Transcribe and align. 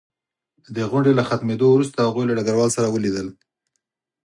د 0.75 0.77
غونډې 0.91 1.11
له 1.15 1.23
ختمېدو 1.29 1.67
وروسته 1.71 1.97
هغوی 2.01 2.23
له 2.27 2.33
ډګروال 2.37 2.69
سره 2.77 2.87
ولیدل 2.91 3.27